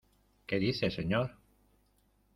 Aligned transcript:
¿qué 0.47 0.57
dice, 0.57 0.89
señor? 0.89 1.37